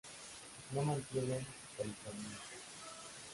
No 0.73 0.81
mantienen 0.83 1.45
policromía. 1.77 2.39